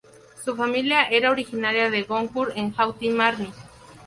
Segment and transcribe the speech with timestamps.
[0.43, 3.51] Su familia era originaria de Goncourt en Haute-Marne.